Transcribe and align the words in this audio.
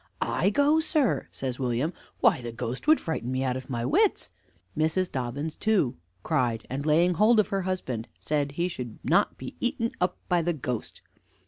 "I 0.23 0.49
go, 0.49 0.79
sir?" 0.79 1.27
says 1.31 1.59
William; 1.59 1.93
"why, 2.21 2.41
the 2.41 2.51
ghost 2.51 2.87
would 2.87 2.99
frighten 2.99 3.31
me 3.31 3.43
out 3.43 3.55
of 3.55 3.69
my 3.69 3.85
wits!" 3.85 4.31
Mrs. 4.75 5.11
Dobbins, 5.11 5.55
too, 5.55 5.95
cried, 6.23 6.65
and 6.71 6.87
laying 6.87 7.13
hold 7.13 7.39
of 7.39 7.49
her 7.49 7.61
husband, 7.61 8.07
said 8.19 8.53
he 8.53 8.67
should 8.67 8.97
not 9.03 9.37
be 9.37 9.55
eat 9.59 9.77
up 10.01 10.17
by 10.27 10.41
the 10.41 10.53
ghost. 10.53 11.03